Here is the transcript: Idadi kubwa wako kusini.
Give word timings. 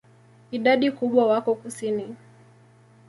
Idadi 0.51 0.91
kubwa 0.91 1.25
wako 1.27 1.55
kusini. 1.55 2.15